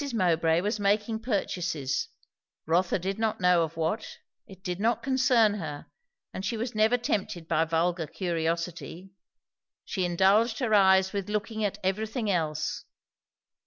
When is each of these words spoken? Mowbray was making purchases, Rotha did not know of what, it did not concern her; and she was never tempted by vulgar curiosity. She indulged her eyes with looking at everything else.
Mowbray 0.15 0.61
was 0.61 0.79
making 0.79 1.19
purchases, 1.19 2.07
Rotha 2.65 2.97
did 2.97 3.19
not 3.19 3.39
know 3.39 3.61
of 3.61 3.77
what, 3.77 4.17
it 4.47 4.63
did 4.63 4.79
not 4.79 5.03
concern 5.03 5.53
her; 5.59 5.85
and 6.33 6.43
she 6.43 6.57
was 6.57 6.73
never 6.73 6.97
tempted 6.97 7.47
by 7.47 7.65
vulgar 7.65 8.07
curiosity. 8.07 9.11
She 9.85 10.03
indulged 10.03 10.57
her 10.57 10.73
eyes 10.73 11.13
with 11.13 11.29
looking 11.29 11.63
at 11.63 11.77
everything 11.83 12.31
else. 12.31 12.83